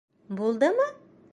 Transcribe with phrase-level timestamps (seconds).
[0.39, 0.89] Булдымы?